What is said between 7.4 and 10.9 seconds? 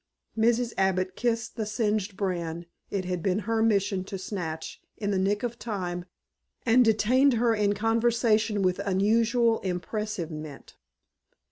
in conversation with unusual empressement.